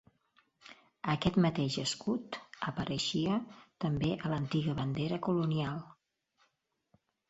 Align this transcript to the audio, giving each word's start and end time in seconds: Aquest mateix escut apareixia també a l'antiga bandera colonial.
Aquest 1.13 1.37
mateix 1.45 1.75
escut 1.83 2.39
apareixia 2.71 3.39
també 3.89 4.13
a 4.17 4.35
l'antiga 4.35 4.79
bandera 4.85 5.25
colonial. 5.31 5.83